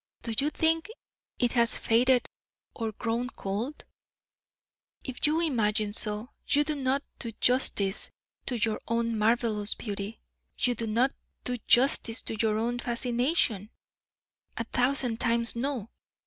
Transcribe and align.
Do 0.23 0.33
you 0.43 0.49
think 0.49 0.89
it 1.37 1.51
has 1.51 1.77
faded 1.77 2.27
or 2.73 2.91
grown 2.91 3.29
cold. 3.29 3.85
If 5.03 5.27
you 5.27 5.39
imagine 5.41 5.93
so, 5.93 6.29
you 6.47 6.63
do 6.63 6.73
no 6.73 7.01
justice 7.39 8.09
to 8.47 8.57
your 8.57 8.81
own 8.87 9.15
marvelous 9.15 9.75
beauty; 9.75 10.19
you 10.57 10.73
do 10.73 10.87
no 10.87 11.09
justice 11.67 12.23
to 12.23 12.35
your 12.35 12.57
own 12.57 12.79
fascination; 12.79 13.69
a 14.57 14.63
thousand 14.63 15.19
times 15.19 15.55
no! 15.55 15.91